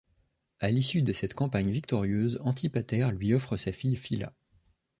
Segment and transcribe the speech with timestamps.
[0.59, 4.33] À l'issue de cette campagne victorieuse, Antipater lui offre sa fille Phila.